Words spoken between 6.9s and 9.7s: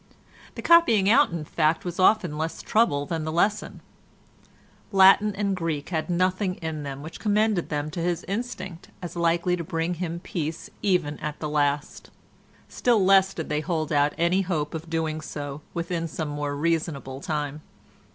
which commended them to his instinct as likely to